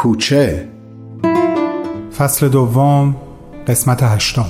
کوچه. 0.00 0.68
فصل 2.18 2.48
دوم 2.48 3.16
قسمت 3.66 4.02
هشتم. 4.02 4.46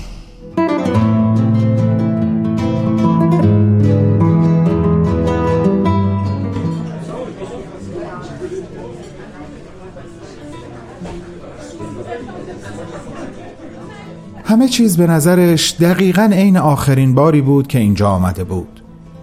همه 14.44 14.68
چیز 14.68 14.96
به 14.96 15.06
نظرش 15.06 15.76
دقیقا 15.80 16.30
عین 16.32 16.56
آخرین 16.56 17.14
باری 17.14 17.40
بود 17.40 17.66
که 17.66 17.78
اینجا 17.78 18.08
آمده 18.08 18.44
بود. 18.44 18.82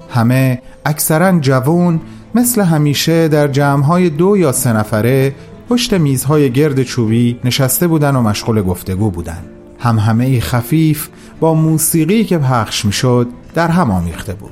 همه 0.10 0.62
اکثرا 0.86 1.40
جوون 1.40 2.00
مثل 2.36 2.62
همیشه 2.62 3.28
در 3.28 3.48
جمعهای 3.48 4.10
دو 4.10 4.38
یا 4.38 4.52
سه 4.52 4.74
نفره 4.74 5.34
پشت 5.70 5.94
میزهای 5.94 6.52
گرد 6.52 6.84
چوبی 6.84 7.40
نشسته 7.44 7.88
بودن 7.88 8.16
و 8.16 8.22
مشغول 8.22 8.62
گفتگو 8.62 9.12
بودن. 9.12 9.44
هم 9.80 10.00
همه 10.00 10.26
ای 10.26 10.42
خفیف 10.42 11.08
با 11.40 11.54
موسیقی 11.54 12.24
که 12.24 12.38
پخش 12.38 12.86
می‌شد 12.86 13.28
در 13.54 13.68
هم 13.68 13.92
آمیخته 13.92 14.34
بود. 14.34 14.52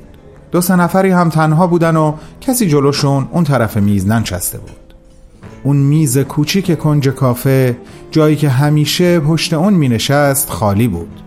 دو 0.51 0.61
سه 0.61 0.75
نفری 0.75 1.11
هم 1.11 1.29
تنها 1.29 1.67
بودن 1.67 1.95
و 1.95 2.13
کسی 2.41 2.67
جلوشون 2.67 3.27
اون 3.31 3.43
طرف 3.43 3.77
میز 3.77 4.07
ننشسته 4.07 4.57
بود. 4.57 4.93
اون 5.63 5.77
میز 5.77 6.17
کوچیک 6.17 6.77
کنج 6.77 7.09
کافه 7.09 7.77
جایی 8.11 8.35
که 8.35 8.49
همیشه 8.49 9.19
پشت 9.19 9.53
اون 9.53 9.73
می 9.73 9.89
نشست 9.89 10.49
خالی 10.49 10.87
بود. 10.87 11.21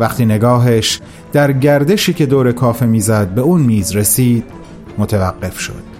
وقتی 0.00 0.24
نگاهش 0.24 1.00
در 1.32 1.52
گردشی 1.52 2.12
که 2.12 2.26
دور 2.26 2.52
کافه 2.52 2.86
می‌زد 2.86 3.28
به 3.28 3.40
اون 3.40 3.60
میز 3.60 3.96
رسید 3.96 4.44
متوقف 4.98 5.60
شد. 5.60 5.93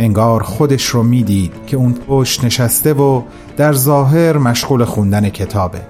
انگار 0.00 0.42
خودش 0.42 0.86
رو 0.86 1.02
می‌دید 1.02 1.52
که 1.66 1.76
اون 1.76 1.92
پشت 1.92 2.44
نشسته 2.44 2.92
و 2.92 3.22
در 3.56 3.72
ظاهر 3.72 4.38
مشغول 4.38 4.84
خوندن 4.84 5.28
کتابه. 5.28 5.80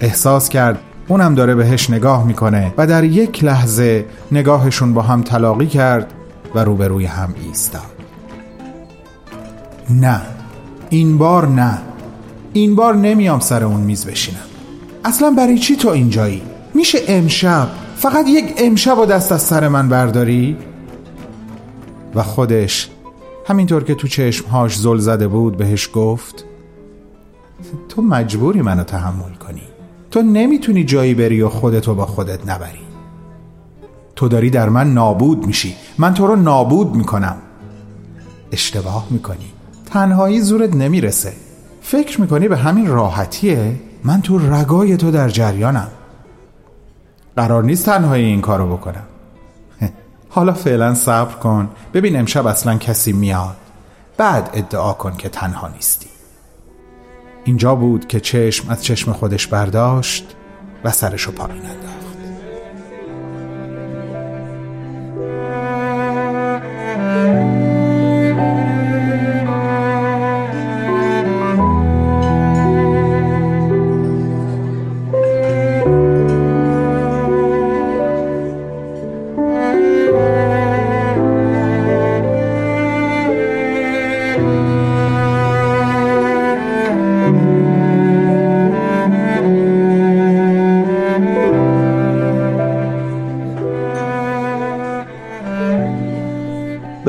احساس 0.00 0.48
کرد 0.48 0.78
اونم 1.08 1.34
داره 1.34 1.54
بهش 1.54 1.90
نگاه 1.90 2.26
می‌کنه 2.26 2.74
و 2.76 2.86
در 2.86 3.04
یک 3.04 3.44
لحظه 3.44 4.06
نگاهشون 4.32 4.94
با 4.94 5.02
هم 5.02 5.22
تلاقی 5.22 5.66
کرد 5.66 6.12
و 6.54 6.64
روبروی 6.64 7.06
هم 7.06 7.34
ایستاد. 7.46 7.82
نه 9.90 10.20
این 10.90 11.18
بار 11.18 11.48
نه. 11.48 11.78
این 12.52 12.74
بار 12.74 12.94
نمیام 12.94 13.40
سر 13.40 13.64
اون 13.64 13.80
میز 13.80 14.06
بشینم. 14.06 14.38
اصلا 15.04 15.30
برای 15.30 15.58
چی 15.58 15.76
تو 15.76 15.88
اینجایی؟ 15.88 16.42
میشه 16.74 16.98
امشب؟ 17.08 17.68
فقط 17.96 18.28
یک 18.28 18.54
امشب 18.58 18.98
و 18.98 19.06
دست 19.06 19.32
از 19.32 19.42
سر 19.42 19.68
من 19.68 19.88
برداری؟ 19.88 20.56
و 22.14 22.22
خودش 22.22 22.88
همینطور 23.46 23.84
که 23.84 23.94
تو 23.94 24.08
چشمهاش 24.08 24.78
زل 24.78 24.98
زده 24.98 25.28
بود 25.28 25.56
بهش 25.56 25.90
گفت 25.94 26.44
تو 27.88 28.02
مجبوری 28.02 28.62
منو 28.62 28.84
تحمل 28.84 29.34
کنی. 29.34 29.62
تو 30.10 30.22
نمی‌تونی 30.22 30.84
جایی 30.84 31.14
بری 31.14 31.42
و 31.42 31.48
خودتو 31.48 31.94
با 31.94 32.06
خودت 32.06 32.48
نبری. 32.50 32.80
تو 34.16 34.28
داری 34.28 34.50
در 34.50 34.68
من 34.68 34.94
نابود 34.94 35.46
میشی. 35.46 35.74
من 35.98 36.14
تو 36.14 36.26
رو 36.26 36.36
نابود 36.36 36.94
می‌کنم. 36.94 37.36
اشتباه 38.52 39.06
می‌کنی. 39.10 39.52
تنهایی 39.86 40.40
زورت 40.40 40.76
نمی‌رسه. 40.76 41.32
فکر 41.82 42.20
می‌کنی 42.20 42.48
به 42.48 42.56
همین 42.56 42.86
راحتیه؟ 42.86 43.74
من 44.04 44.22
تو 44.22 44.38
رگای 44.38 44.96
تو 44.96 45.10
در 45.10 45.28
جریانم. 45.28 45.88
قرار 47.36 47.64
نیست 47.64 47.86
تنهایی 47.86 48.24
این 48.24 48.40
کارو 48.40 48.76
بکنم. 48.76 49.04
حالا 50.30 50.52
فعلا 50.52 50.94
صبر 50.94 51.34
کن. 51.34 51.70
ببین 51.94 52.18
امشب 52.18 52.46
اصلا 52.46 52.76
کسی 52.76 53.12
میاد. 53.12 53.56
بعد 54.16 54.50
ادعا 54.54 54.92
کن 54.92 55.16
که 55.16 55.28
تنها 55.28 55.68
نیستی. 55.68 56.10
اینجا 57.44 57.74
بود 57.74 58.08
که 58.08 58.20
چشم 58.20 58.70
از 58.70 58.84
چشم 58.84 59.12
خودش 59.12 59.46
برداشت 59.46 60.36
و 60.84 60.90
سرشو 60.90 61.32
پایین 61.32 61.66
انداخت 61.66 62.09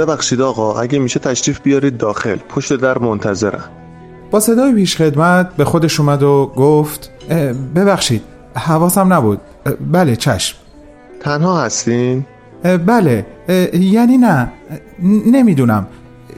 ببخشید 0.05 0.41
آقا 0.41 0.79
اگه 0.81 0.99
میشه 0.99 1.19
تشریف 1.19 1.59
بیارید 1.59 1.97
داخل. 1.97 2.35
پشت 2.35 2.73
در 2.73 2.97
منتظرم. 2.97 3.69
با 4.31 4.39
صدای 4.39 4.73
پیش 4.73 4.95
خدمت 4.95 5.55
به 5.55 5.65
خودش 5.65 5.99
اومد 5.99 6.23
و 6.23 6.51
گفت 6.55 7.11
ببخشید 7.75 8.21
حواسم 8.55 9.13
نبود. 9.13 9.41
بله 9.91 10.15
چشم. 10.15 10.57
تنها 11.19 11.61
هستین؟ 11.61 12.25
بله 12.85 13.25
یعنی 13.73 14.17
نه 14.17 14.51
نمی‌دونم 15.25 15.87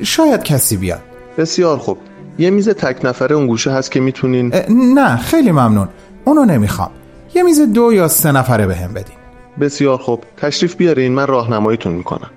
شاید 0.03 0.43
کسی 0.43 0.77
بیاد. 0.77 1.01
بسیار 1.37 1.77
خوب 1.77 1.97
یه 2.37 2.49
میز 2.49 2.69
تک 2.69 3.05
نفره 3.05 3.35
اون 3.35 3.47
گوشه 3.47 3.71
هست 3.71 3.91
که 3.91 3.99
می‌تونین 3.99 4.53
نه 4.95 5.17
خیلی 5.17 5.51
ممنون 5.51 5.87
اونو 6.25 6.45
نمی‌خوام 6.45 6.91
یه 7.35 7.43
میز 7.43 7.61
دو 7.61 7.93
یا 7.93 8.07
سه 8.07 8.31
نفره 8.31 8.67
بهم 8.67 8.93
به 8.93 8.99
بدین. 8.99 9.15
بسیار 9.59 9.97
خوب 9.97 10.23
تشریف 10.37 10.75
بیارین 10.75 11.11
من 11.11 11.27
راهنماییتون 11.27 11.93
می‌کنم. 11.93 12.29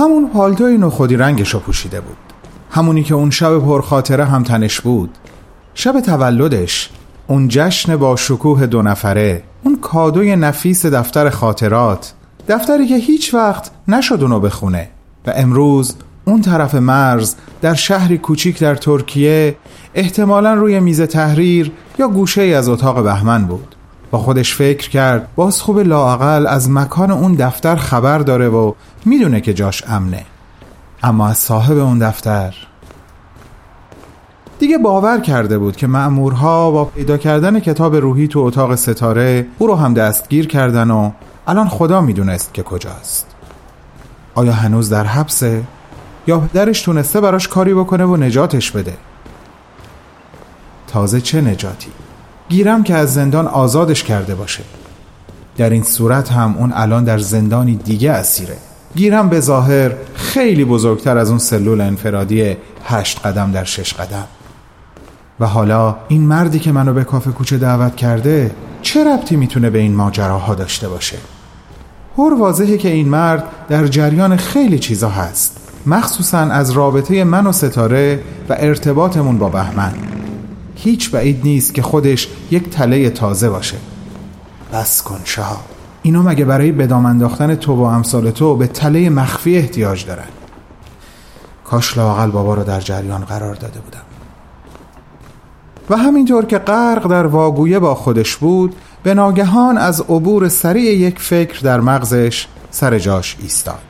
همون 0.00 0.28
پالتوی 0.28 0.78
نخودی 0.78 1.16
رنگش 1.16 1.54
رو 1.54 1.60
پوشیده 1.60 2.00
بود. 2.00 2.16
همونی 2.70 3.02
که 3.02 3.14
اون 3.14 3.30
شب 3.30 3.58
پرخاطره 3.58 4.24
هم 4.24 4.42
تنش 4.42 4.80
بود. 4.80 5.10
شب 5.74 6.00
تولدش 6.00 6.90
اون 7.26 7.48
جشن 7.48 7.96
با 7.96 8.16
شکوه 8.16 8.66
دو 8.66 8.82
نفره 8.82 9.42
اون 9.64 9.78
کادوی 9.80 10.36
نفیس 10.36 10.86
دفتر 10.86 11.30
خاطرات 11.30 12.12
دفتری 12.48 12.86
که 12.86 12.96
هیچ 12.96 13.34
وقت 13.34 13.70
نشد 13.88 14.18
اونو 14.22 14.40
بخونه. 14.40 14.88
و 15.26 15.32
امروز 15.36 15.94
اون 16.24 16.40
طرف 16.40 16.74
مرز 16.74 17.34
در 17.62 17.74
شهری 17.74 18.18
کوچیک 18.18 18.60
در 18.60 18.74
ترکیه 18.74 19.56
احتمالا 19.94 20.54
روی 20.54 20.80
میز 20.80 21.00
تحریر 21.00 21.72
یا 21.98 22.08
گوشه 22.08 22.42
از 22.42 22.68
اتاق 22.68 23.04
بهمن 23.04 23.44
بود. 23.44 23.76
با 24.10 24.18
خودش 24.18 24.54
فکر 24.54 24.90
کرد 24.90 25.28
باز 25.36 25.62
خوب 25.62 25.78
لاقل 25.78 26.46
از 26.46 26.70
مکان 26.70 27.10
اون 27.10 27.34
دفتر 27.34 27.76
خبر 27.76 28.18
داره 28.18 28.48
و 28.48 28.72
می‌دونه 29.04 29.40
که 29.40 29.54
جاش 29.54 29.84
امنه 29.88 30.24
اما 31.02 31.28
از 31.28 31.38
صاحب 31.38 31.78
اون 31.78 31.98
دفتر 31.98 32.54
دیگه 34.58 34.78
باور 34.78 35.20
کرده 35.20 35.58
بود 35.58 35.76
که 35.76 35.86
مأمورها 35.86 36.70
با 36.70 36.84
پیدا 36.84 37.16
کردن 37.16 37.60
کتاب 37.60 37.96
روحی 37.96 38.28
تو 38.28 38.40
اتاق 38.40 38.74
ستاره 38.74 39.46
او 39.58 39.66
رو 39.66 39.74
هم 39.74 39.94
دستگیر 39.94 40.46
کردن 40.46 40.90
و 40.90 41.10
الان 41.46 41.68
خدا 41.68 42.00
می‌دونست 42.00 42.54
که 42.54 42.62
کجاست 42.62 43.26
آیا 44.34 44.52
هنوز 44.52 44.90
در 44.90 45.04
حبسه؟ 45.04 45.62
یا 46.26 46.38
پدرش 46.38 46.82
تونسته 46.82 47.20
براش 47.20 47.48
کاری 47.48 47.74
بکنه 47.74 48.04
و 48.04 48.16
نجاتش 48.16 48.70
بده؟ 48.70 48.96
تازه 50.86 51.20
چه 51.20 51.40
نجاتی؟ 51.40 51.90
گیرم 52.50 52.82
که 52.82 52.94
از 52.94 53.14
زندان 53.14 53.46
آزادش 53.46 54.04
کرده 54.04 54.34
باشه. 54.34 54.62
در 55.56 55.70
این 55.70 55.82
صورت 55.82 56.32
هم 56.32 56.54
اون 56.58 56.72
الان 56.74 57.04
در 57.04 57.18
زندانی 57.18 57.76
دیگه 57.76 58.12
اسیره. 58.12 58.56
گیرم 58.94 59.28
به 59.28 59.40
ظاهر 59.40 59.92
خیلی 60.14 60.64
بزرگتر 60.64 61.18
از 61.18 61.30
اون 61.30 61.38
سلول 61.38 61.80
انفرادی 61.80 62.56
هشت 62.84 63.26
قدم 63.26 63.52
در 63.52 63.64
شش 63.64 63.94
قدم. 63.94 64.24
و 65.40 65.46
حالا 65.46 65.96
این 66.08 66.22
مردی 66.22 66.58
که 66.58 66.72
منو 66.72 66.92
به 66.92 67.04
کافه 67.04 67.30
کوچه 67.30 67.58
دعوت 67.58 67.96
کرده 67.96 68.50
چه 68.82 69.04
ربطی 69.04 69.36
می‌تونه 69.36 69.70
به 69.70 69.78
این 69.78 69.94
ماجراها 69.94 70.54
داشته 70.54 70.88
باشه؟ 70.88 71.18
پر 72.16 72.34
واضحه 72.34 72.76
که 72.78 72.88
این 72.88 73.08
مرد 73.08 73.44
در 73.68 73.86
جریان 73.86 74.36
خیلی 74.36 74.78
چیزا 74.78 75.08
هست 75.08 75.56
مخصوصا 75.86 76.38
از 76.38 76.70
رابطه 76.70 77.24
من 77.24 77.46
و 77.46 77.52
ستاره 77.52 78.22
و 78.48 78.56
ارتباطمون 78.58 79.38
با 79.38 79.48
بهمن. 79.48 80.19
هیچ 80.82 81.10
بعید 81.10 81.40
نیست 81.44 81.74
که 81.74 81.82
خودش 81.82 82.28
یک 82.50 82.70
تله 82.70 83.10
تازه 83.10 83.50
باشه. 83.50 83.76
بس 84.72 85.02
کن 85.02 85.20
شهاب. 85.24 85.64
اینا 86.02 86.22
مگه 86.22 86.44
برای 86.44 86.72
بدام 86.72 87.06
انداختن 87.06 87.54
تو 87.54 87.74
و 87.74 87.82
امثال 87.82 88.30
تو 88.30 88.56
به 88.56 88.66
تله 88.66 89.10
مخفی 89.10 89.56
احتیاج 89.56 90.06
دارن؟ 90.06 90.28
کاش 91.64 91.96
لاقل 91.96 92.30
بابا 92.30 92.54
رو 92.54 92.64
در 92.64 92.80
جریان 92.80 93.24
قرار 93.24 93.54
داده 93.54 93.80
بودم. 93.80 94.00
و 95.90 95.96
همینطور 95.96 96.44
که 96.44 96.58
غرق 96.58 97.06
در 97.06 97.26
واگویه 97.26 97.78
با 97.78 97.94
خودش 97.94 98.36
بود 98.36 98.76
به 99.02 99.14
ناگهان 99.14 99.78
از 99.78 100.00
عبور 100.00 100.48
سریع 100.48 100.94
یک 100.94 101.18
فکر 101.18 101.60
در 101.60 101.80
مغزش 101.80 102.46
سر 102.70 102.98
جاش 102.98 103.36
ایستاد. 103.40 103.80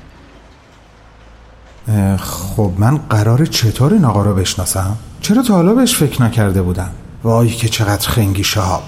خب 2.18 2.70
من 2.78 2.96
قرار 2.96 3.46
چطور 3.46 3.92
این 3.92 4.04
آقا 4.04 4.22
رو 4.22 4.34
بشناسم؟ 4.34 4.96
چرا 5.20 5.42
تا 5.42 5.54
حالا 5.54 5.74
بهش 5.74 5.96
فکر 5.96 6.22
نکرده 6.22 6.62
بودم؟ 6.62 6.90
وای 7.24 7.48
که 7.48 7.68
چقدر 7.68 8.08
خنگی 8.08 8.44
شهاب. 8.44 8.82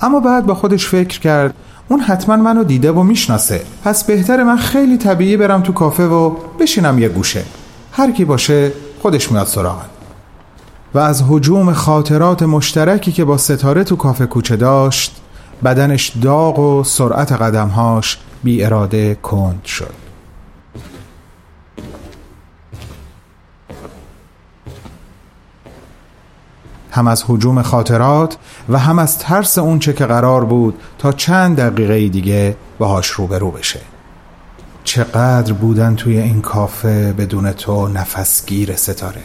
اما 0.00 0.20
بعد 0.20 0.46
با 0.46 0.54
خودش 0.54 0.86
فکر 0.86 1.20
کرد 1.20 1.54
اون 1.88 2.00
حتما 2.00 2.36
منو 2.36 2.64
دیده 2.64 2.92
و 2.92 3.02
می‌شناسه. 3.02 3.62
پس 3.84 4.04
بهتر 4.04 4.42
من 4.42 4.56
خیلی 4.56 4.96
طبیعی 4.96 5.36
برم 5.36 5.62
تو 5.62 5.72
کافه 5.72 6.02
و 6.02 6.30
بشینم 6.60 6.98
یه 6.98 7.08
گوشه. 7.08 7.44
هر 7.92 8.10
کی 8.10 8.24
باشه 8.24 8.72
خودش 9.02 9.32
میاد 9.32 9.46
سراغم. 9.46 9.90
و 10.94 10.98
از 10.98 11.24
حجوم 11.28 11.72
خاطرات 11.72 12.42
مشترکی 12.42 13.12
که 13.12 13.24
با 13.24 13.38
ستاره 13.38 13.84
تو 13.84 13.96
کافه 13.96 14.26
کوچه 14.26 14.56
داشت 14.56 15.16
بدنش 15.64 16.12
داغ 16.22 16.58
و 16.58 16.84
سرعت 16.84 17.32
قدمهاش 17.32 18.18
بی 18.44 18.64
اراده 18.64 19.14
کند 19.14 19.64
شد. 19.64 20.01
هم 26.92 27.06
از 27.06 27.24
حجوم 27.28 27.62
خاطرات 27.62 28.36
و 28.68 28.78
هم 28.78 28.98
از 28.98 29.18
ترس 29.18 29.58
اونچه 29.58 29.92
که 29.92 30.06
قرار 30.06 30.44
بود 30.44 30.74
تا 30.98 31.12
چند 31.12 31.56
دقیقه 31.56 32.08
دیگه 32.08 32.56
باهاش 32.78 33.06
روبرو 33.06 33.50
بشه. 33.50 33.80
چقدر 34.84 35.52
بودن 35.52 35.94
توی 35.94 36.18
این 36.18 36.40
کافه 36.40 37.12
بدون 37.12 37.52
تو 37.52 37.88
نفسگیر 37.88 38.76
ستاره. 38.76 39.22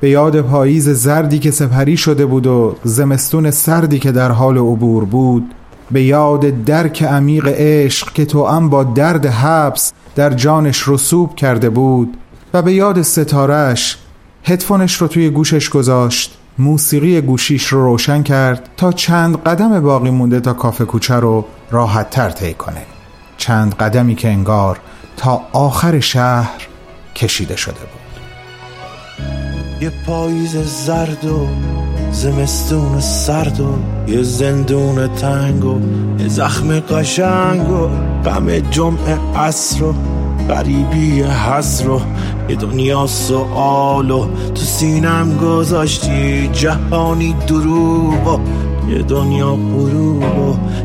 به 0.00 0.10
یاد 0.10 0.40
پاییز 0.40 0.88
زردی 0.88 1.38
که 1.38 1.50
سپری 1.50 1.96
شده 1.96 2.26
بود 2.26 2.46
و 2.46 2.76
زمستون 2.84 3.50
سردی 3.50 3.98
که 3.98 4.12
در 4.12 4.30
حال 4.30 4.58
عبور 4.58 5.04
بود 5.04 5.54
به 5.90 6.02
یاد 6.02 6.64
درک 6.64 7.02
عمیق 7.02 7.46
عشق 7.48 8.12
که 8.12 8.24
تو 8.24 8.38
ام 8.38 8.68
با 8.68 8.84
درد 8.84 9.26
حبس 9.26 9.92
در 10.14 10.30
جانش 10.30 10.88
رسوب 10.88 11.34
کرده 11.34 11.70
بود 11.70 12.16
و 12.54 12.62
به 12.62 12.72
یاد 12.72 13.02
ستارش 13.02 13.98
هدفونش 14.44 14.94
رو 14.94 15.08
توی 15.08 15.30
گوشش 15.30 15.68
گذاشت. 15.68 16.38
موسیقی 16.58 17.20
گوشیش 17.20 17.66
رو 17.66 17.84
روشن 17.84 18.22
کرد 18.22 18.68
تا 18.76 18.92
چند 18.92 19.42
قدم 19.42 19.80
باقی 19.80 20.10
مونده 20.10 20.40
تا 20.40 20.52
کافه 20.52 20.84
کوچه 20.84 21.14
رو 21.14 21.44
راحت 21.70 22.10
تر 22.10 22.30
طی 22.30 22.54
کنه. 22.54 22.82
چند 23.36 23.74
قدمی 23.74 24.14
که 24.14 24.28
انگار 24.28 24.80
تا 25.16 25.42
آخر 25.52 26.00
شهر 26.00 26.68
کشیده 27.14 27.56
شده 27.56 27.80
بود. 27.80 28.04
یه 29.80 29.92
پاییز 30.06 30.56
زرد 30.56 31.24
و 31.24 31.46
زمستون 32.12 33.00
سرد 33.00 33.60
و 33.60 33.74
یه 34.06 34.22
زندون 34.22 35.14
تنگ 35.14 35.64
و 35.64 35.80
یه 36.18 36.28
زخم 36.28 36.80
قشنگ 36.80 37.70
و 37.70 37.88
غم 38.24 38.58
جمعه 38.58 39.18
عصر 39.36 39.84
و 39.84 39.94
غریبی 40.48 41.22
حسر 41.22 41.88
و 41.88 42.00
یه 42.48 42.56
دنیا 42.56 43.06
سوال 43.06 44.10
و 44.10 44.26
تو 44.54 44.62
سینم 44.62 45.38
گذاشتی 45.38 46.48
جهانی 46.48 47.36
دروب 47.48 48.26
و 48.26 48.40
یه 48.90 49.02
دنیا 49.02 49.52
غروب 49.52 50.22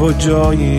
کجایی 0.00 0.78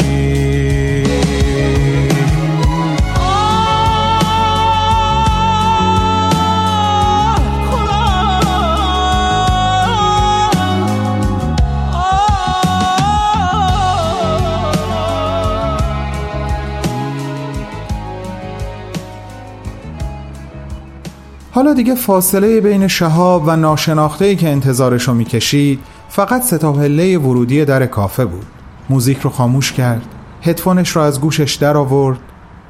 حالا 21.52 21.74
دیگه 21.74 21.96
فاصله 21.96 22.62
بین 22.62 22.88
شهاب 22.88 23.44
و 23.46 23.56
ناشناخته‌ی 23.56 24.36
که 24.36 24.50
انتظارشو 24.50 25.14
می‌کشید 25.14 25.80
فقط 26.10 26.42
سه 26.42 26.67
تا 26.67 26.80
پله 26.80 27.18
ورودی 27.18 27.66
در 27.66 27.86
کافه 27.86 28.26
بود. 28.26 28.59
موزیک 28.90 29.20
رو 29.20 29.30
خاموش 29.30 29.72
کرد. 29.72 30.02
هدفونش 30.42 30.90
رو 30.90 31.02
از 31.02 31.22
گوشش 31.22 31.56
در 31.56 31.78
آورد. 31.78 32.20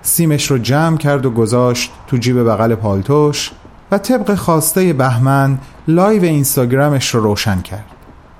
سیمش 0.01 0.51
رو 0.51 0.57
جمع 0.57 0.97
کرد 0.97 1.25
و 1.25 1.29
گذاشت 1.31 1.91
تو 2.07 2.17
جیب 2.17 2.43
بغل 2.43 2.75
پالتوش 2.75 3.51
و 3.91 3.97
طبق 3.97 4.35
خواسته 4.35 4.93
بهمن 4.93 5.57
لایو 5.87 6.23
اینستاگرامش 6.23 7.15
رو 7.15 7.21
روشن 7.21 7.61
کرد. 7.61 7.85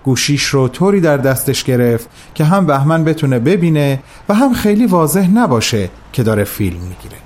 گوشیش 0.04 0.44
رو 0.44 0.68
طوری 0.68 1.02
در 1.02 1.18
دستش 1.18 1.64
گرفت 1.64 2.10
که 2.36 2.46
هم 2.46 2.66
بهمن 2.66 3.04
بتونه 3.04 3.40
ببینه 3.40 4.00
و 4.30 4.34
هم 4.34 4.54
خیلی 4.54 4.86
واضح 4.86 5.28
نباشه 5.28 5.90
که 6.14 6.24
داره 6.24 6.44
فیلم 6.44 6.80
می‌گیره. 6.80 7.18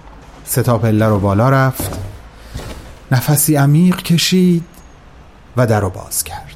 ستاپله 0.46 1.08
رو 1.08 1.20
بالا 1.20 1.50
رفت 1.50 2.00
نفسی 3.12 3.56
عمیق 3.56 4.02
کشید 4.02 4.64
و 5.58 5.68
در 5.68 5.80
رو 5.80 5.90
باز 5.90 6.24
کرد. 6.24 6.53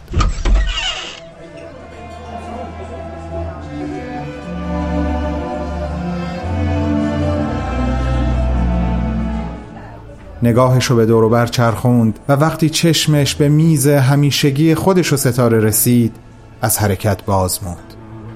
نگاهش 10.48 10.86
رو 10.86 10.96
به 10.96 11.06
دوروبر 11.06 11.46
چرخوند 11.46 12.20
و 12.30 12.34
وقتی 12.34 12.70
چشمش 12.70 13.36
به 13.36 13.50
میز 13.50 13.88
همیشگی 13.88 14.76
خودش 14.76 15.14
و 15.14 15.18
ستاره 15.18 15.60
رسید 15.60 16.16
از 16.62 16.78
حرکت 16.78 17.24
باز 17.26 17.60
موند. 17.64 17.94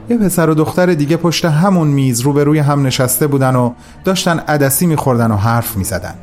یه 0.10 0.18
پسر 0.18 0.50
و 0.50 0.54
دختر 0.54 0.94
دیگه 0.94 1.18
پشت 1.18 1.46
همون 1.46 1.88
میز 1.88 2.22
روبروی 2.22 2.60
هم 2.60 2.86
نشسته 2.86 3.28
بودن 3.28 3.56
و 3.56 3.74
داشتن 4.04 4.40
عدسی 4.40 4.86
میخوردن 4.86 5.32
و 5.32 5.36
حرف 5.36 5.78
می‌زدن. 5.78 6.14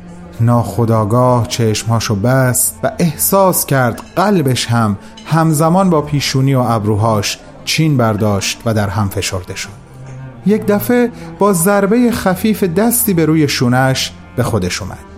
ناخداگاه 0.41 1.47
چشمهاشو 1.47 2.15
بست 2.15 2.79
و 2.83 2.91
احساس 2.99 3.65
کرد 3.65 4.01
قلبش 4.15 4.65
هم 4.65 4.97
همزمان 5.25 5.89
با 5.89 6.01
پیشونی 6.01 6.55
و 6.55 6.59
ابروهاش 6.59 7.39
چین 7.65 7.97
برداشت 7.97 8.61
و 8.65 8.73
در 8.73 8.89
هم 8.89 9.09
فشرده 9.09 9.55
شد. 9.55 9.69
یک 10.45 10.65
دفعه 10.65 11.11
با 11.39 11.53
ضربه 11.53 12.11
خفیف 12.11 12.63
دستی 12.63 13.13
به 13.13 13.25
روی 13.25 13.47
شونش 13.47 14.11
به 14.35 14.43
خودش 14.43 14.81
اومد. 14.81 15.08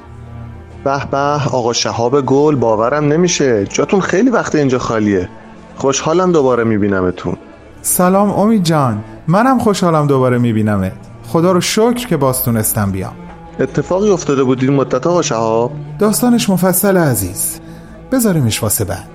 به 0.83 1.05
به 1.11 1.17
آقا 1.51 1.73
شهاب 1.73 2.21
گل 2.21 2.55
باورم 2.55 3.05
نمیشه. 3.05 3.65
جاتون 3.65 4.01
خیلی 4.01 4.29
وقت 4.29 4.55
اینجا 4.55 4.79
خالیه. 4.79 5.29
خوشحالم 5.75 6.31
دوباره 6.31 6.63
میبینمتون. 6.63 7.37
سلام 7.81 8.29
امید 8.29 8.63
جان. 8.63 9.03
منم 9.27 9.59
خوشحالم 9.59 10.07
دوباره 10.07 10.37
میبینمت. 10.37 10.93
خدا 11.27 11.51
رو 11.51 11.61
شکر 11.61 12.07
که 12.07 12.17
باز 12.17 12.43
تونستم 12.43 12.91
بیام. 12.91 13.13
اتفاقی 13.59 14.09
افتاده 14.09 14.43
بود 14.43 14.63
این 14.63 14.73
مدت 14.73 15.07
آقا 15.07 15.21
شهاب؟ 15.21 15.71
داستانش 15.99 16.49
مفصل 16.49 16.97
عزیز. 16.97 17.59
بذاریمش 18.11 18.63
واسه 18.63 18.85
بعد. 18.85 19.07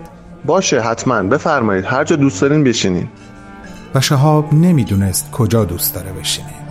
باشه 0.45 0.81
حتما. 0.81 1.23
بفرمایید. 1.23 1.85
هر 1.85 2.05
جا 2.05 2.17
دوست 2.17 2.41
دارین 2.41 2.65
بشینین. 2.65 3.09
و 3.95 4.01
شهاب 4.01 4.55
نمی‌دونست 4.55 5.31
کجا 5.31 5.65
دوست 5.65 5.95
داره 5.95 6.13
بشینه. 6.13 6.66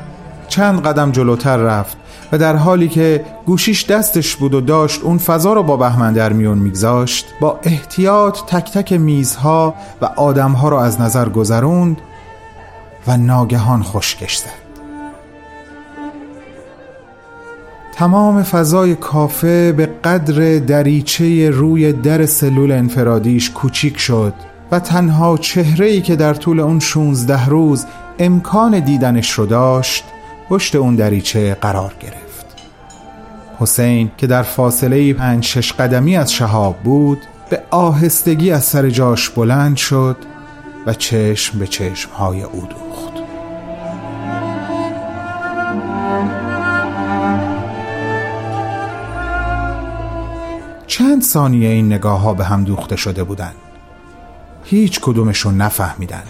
چند 0.47 0.81
قدم 0.81 1.11
جلوتر 1.11 1.57
رفت 1.57 1.97
و 2.31 2.37
در 2.37 2.55
حالی 2.55 2.87
که 2.87 3.25
گوشیش 3.45 3.85
دستش 3.85 4.35
بود 4.35 4.53
و 4.53 4.61
داشت 4.61 5.01
اون 5.03 5.17
فضا 5.17 5.53
رو 5.53 5.63
با 5.63 5.77
بهمن 5.77 6.13
در 6.13 6.33
میون 6.33 6.57
میگذاشت 6.57 7.25
با 7.39 7.59
احتیاط 7.63 8.39
تک 8.47 8.71
تک 8.71 8.93
میزها 8.93 9.75
و 10.01 10.05
آدمها 10.05 10.69
رو 10.69 10.77
از 10.77 11.01
نظر 11.01 11.29
گذروند 11.29 12.01
و 13.07 13.17
ناگهان 13.17 13.83
خشکش 13.83 14.37
زد. 14.37 14.65
تمام 17.93 18.43
فضای 18.43 18.95
کافه 18.95 19.71
به 19.71 19.85
قدر 19.85 20.59
دریچه 20.59 21.49
روی 21.49 21.93
در 21.93 22.25
سلول 22.25 22.71
انفرادیش 22.71 23.51
کوچیک 23.51 23.97
شد 23.97 24.33
و 24.71 24.79
تنها 24.79 25.37
چهره‌ای 25.37 26.01
که 26.01 26.15
در 26.15 26.33
طول 26.33 26.59
اون 26.59 26.79
16 26.79 27.45
روز 27.45 27.85
امکان 28.19 28.79
دیدنش 28.79 29.31
رو 29.31 29.45
داشت 29.45 30.03
پشت 30.49 30.75
اون 30.75 30.95
دریچه 30.95 31.57
قرار 31.61 31.93
گرفت. 31.99 32.45
حسین 33.59 34.11
که 34.17 34.27
در 34.27 34.43
فاصله 34.43 35.13
پنج 35.13 35.43
شش 35.43 35.73
قدمی 35.73 36.17
از 36.17 36.33
شهاب 36.33 36.77
بود 36.77 37.17
به 37.49 37.63
آهستگی 37.71 38.51
از 38.51 38.63
سر 38.63 38.89
جاش 38.89 39.29
بلند 39.29 39.77
شد 39.77 40.17
و 40.85 40.93
چشم 40.93 41.59
به 41.59 41.67
چشم 41.67 42.11
های 42.11 42.43
او 42.43 42.61
دوخت. 42.61 43.15
چند 50.87 51.21
ثانیه 51.21 51.69
این 51.69 51.85
نگاه 51.93 52.19
ها 52.19 52.33
به 52.33 52.45
هم 52.45 52.63
دوخته 52.63 52.95
شده 52.95 53.23
بودند. 53.23 53.55
هیچ 54.63 54.99
کدومشون 54.99 55.57
نفهمیدن 55.57 56.23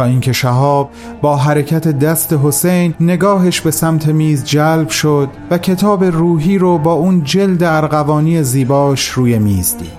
تا 0.00 0.06
اینکه 0.06 0.32
شهاب 0.32 0.90
با 1.22 1.36
حرکت 1.36 1.88
دست 1.88 2.32
حسین 2.32 2.94
نگاهش 3.00 3.60
به 3.60 3.70
سمت 3.70 4.08
میز 4.08 4.44
جلب 4.44 4.88
شد 4.88 5.28
و 5.50 5.58
کتاب 5.58 6.04
روحی 6.04 6.58
رو 6.58 6.78
با 6.78 6.92
اون 6.92 7.24
جلد 7.24 7.62
ارغوانی 7.62 8.42
زیباش 8.42 9.08
روی 9.08 9.38
میز 9.38 9.76
دید. 9.78 9.90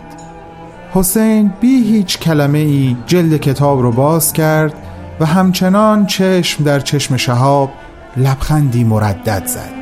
حسین 0.94 1.54
بی 1.62 1.84
هیچ 1.84 2.20
کلمه 2.20 2.58
ای 2.58 2.98
جلد 3.06 3.38
کتاب 3.38 3.82
رو 3.82 3.92
باز 3.92 4.34
کرد 4.34 4.74
و 5.20 5.26
همچنان 5.26 6.06
چشم 6.06 6.64
در 6.64 6.80
چشم 6.80 7.18
شهاب 7.18 7.72
لبخندی 8.18 8.84
مردد 8.84 9.44
زد. 9.46 9.74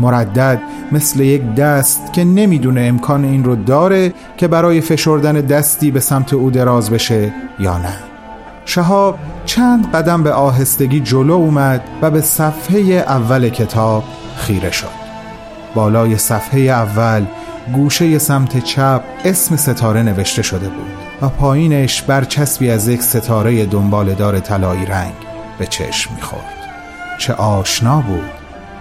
مردد 0.00 0.60
مثل 0.92 1.20
یک 1.20 1.54
دست 1.54 2.12
که 2.12 2.24
نمی‌دونه 2.24 2.80
امکان 2.80 3.24
این 3.24 3.44
رو 3.44 3.56
داره 3.56 4.12
که 4.36 4.48
برای 4.48 4.80
فشردن 4.80 5.32
دستی 5.32 5.90
به 5.90 6.00
سمت 6.00 6.34
او 6.34 6.50
دراز 6.50 6.90
بشه 6.90 7.32
یا 7.60 7.78
نه. 7.78 8.13
شهاب 8.64 9.18
چند 9.46 9.92
قدم 9.92 10.22
به 10.22 10.32
آهستگی 10.32 11.00
جلو 11.00 11.32
اومد 11.32 11.84
و 12.02 12.10
به 12.10 12.20
صفحه 12.20 12.80
اول 12.80 13.48
کتاب 13.48 14.04
خیره 14.36 14.70
شد. 14.70 15.04
بالای 15.74 16.18
صفحه 16.18 16.60
اول 16.60 17.24
گوشه 17.72 18.18
سمت 18.18 18.64
چپ 18.64 19.02
اسم 19.24 19.56
ستاره 19.56 20.02
نوشته 20.02 20.42
شده 20.42 20.68
بود 20.68 20.92
و 21.22 21.28
پایینش 21.28 22.02
برچسبی 22.02 22.70
از 22.70 22.88
یک 22.88 23.02
ستاره 23.02 23.66
دنبالدار 23.66 24.40
طلایی 24.40 24.86
رنگ 24.86 25.14
به 25.58 25.66
چشم 25.66 26.14
می‌خورد. 26.14 26.54
چه 27.18 27.32
آشنا 27.32 28.00
بود 28.00 28.30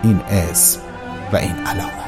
این 0.03 0.19
اسم 0.29 0.79
و 1.33 1.35
این 1.35 1.55
علامت. 1.67 2.02